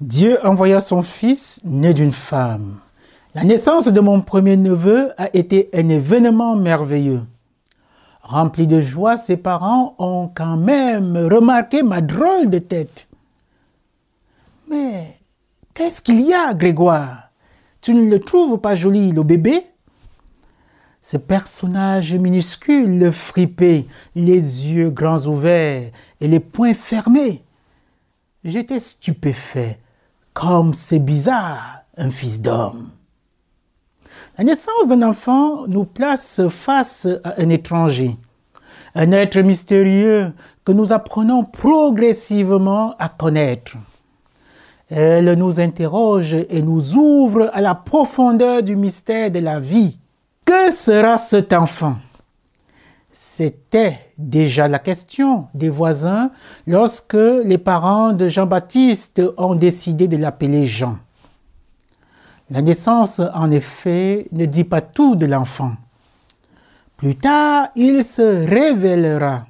[0.00, 2.78] Dieu envoya son fils né d'une femme.
[3.34, 7.22] La naissance de mon premier neveu a été un événement merveilleux.
[8.22, 13.08] Remplis de joie, ses parents ont quand même remarqué ma drôle de tête.
[14.70, 15.18] Mais
[15.74, 17.28] qu'est-ce qu'il y a, Grégoire?
[17.82, 19.62] Tu ne le trouves pas joli, le bébé?
[21.02, 25.90] Ce personnage minuscule, fripé, les yeux grands ouverts
[26.22, 27.42] et les poings fermés.
[28.44, 29.78] J'étais stupéfait.
[30.40, 32.88] Comme c'est bizarre, un fils d'homme.
[34.38, 38.16] La naissance d'un enfant nous place face à un étranger,
[38.94, 40.32] un être mystérieux
[40.64, 43.76] que nous apprenons progressivement à connaître.
[44.88, 49.98] Elle nous interroge et nous ouvre à la profondeur du mystère de la vie.
[50.46, 51.96] Que sera cet enfant?
[53.12, 56.30] C'était déjà la question des voisins
[56.66, 60.96] lorsque les parents de Jean-Baptiste ont décidé de l'appeler Jean.
[62.50, 65.72] La naissance, en effet, ne dit pas tout de l'enfant.
[66.96, 69.46] Plus tard, il se révélera.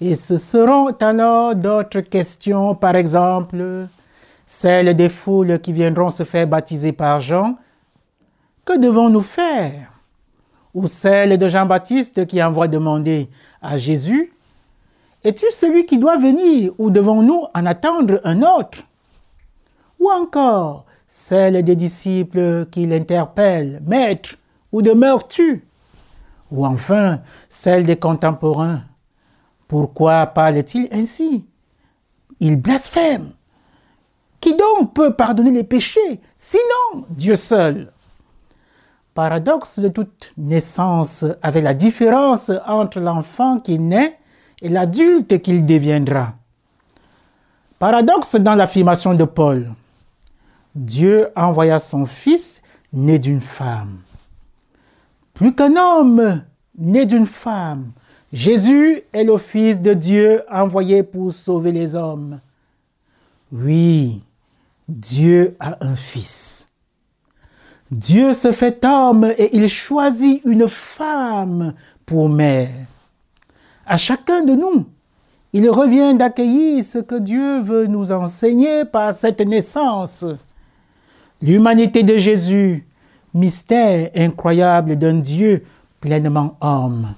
[0.00, 3.88] Et ce seront alors d'autres questions, par exemple,
[4.46, 7.56] celles des foules qui viendront se faire baptiser par Jean.
[8.64, 9.91] Que devons-nous faire?
[10.74, 13.28] Ou celles de Jean-Baptiste qui envoie demander
[13.60, 14.32] à Jésus,
[15.24, 18.82] Es-tu celui qui doit venir ou devons-nous en attendre un autre?
[20.00, 24.36] Ou encore, celle des disciples qui l'interpellent, Maître,
[24.72, 25.64] où demeures-tu?
[26.50, 28.82] Ou enfin celle des contemporains.
[29.68, 31.46] Pourquoi parle-t-il ainsi?
[32.40, 33.30] Il blasphème.
[34.40, 37.92] Qui donc peut pardonner les péchés Sinon Dieu seul?
[39.14, 44.18] Paradoxe de toute naissance avec la différence entre l'enfant qui naît
[44.62, 46.34] et l'adulte qu'il deviendra.
[47.78, 49.68] Paradoxe dans l'affirmation de Paul.
[50.74, 53.98] Dieu envoya son Fils né d'une femme.
[55.34, 56.42] Plus qu'un homme
[56.78, 57.92] né d'une femme,
[58.32, 62.40] Jésus est le Fils de Dieu envoyé pour sauver les hommes.
[63.50, 64.22] Oui,
[64.88, 66.71] Dieu a un Fils.
[67.92, 71.74] Dieu se fait homme et il choisit une femme
[72.06, 72.70] pour mère.
[73.84, 74.86] À chacun de nous,
[75.52, 80.24] il revient d'accueillir ce que Dieu veut nous enseigner par cette naissance.
[81.42, 82.86] L'humanité de Jésus,
[83.34, 85.62] mystère incroyable d'un Dieu
[86.00, 87.08] pleinement homme.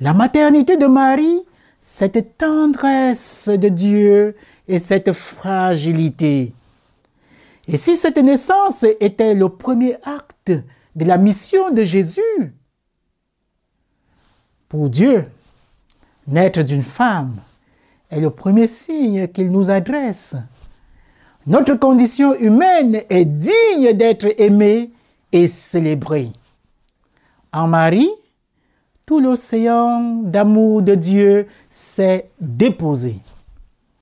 [0.00, 1.42] La maternité de Marie,
[1.82, 4.36] cette tendresse de Dieu
[4.68, 6.54] et cette fragilité.
[7.66, 10.52] Et si cette naissance était le premier acte
[10.94, 12.20] de la mission de Jésus,
[14.68, 15.24] pour Dieu,
[16.26, 17.36] naître d'une femme
[18.10, 20.36] est le premier signe qu'il nous adresse
[21.46, 24.90] notre condition humaine est digne d'être aimée
[25.30, 26.32] et célébrée.
[27.52, 28.10] En Marie,
[29.06, 33.20] tout l'océan d'amour de Dieu s'est déposé.